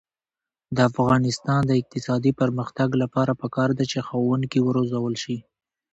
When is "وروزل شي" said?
4.63-5.37